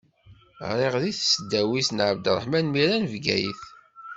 Ɣriɣ 0.69 0.93
deg 1.03 1.15
tesdawit 1.17 1.89
Ɛebderreḥman 2.09 2.65
Mira 2.69 2.95
n 2.97 3.05
Bgayet. 3.11 3.61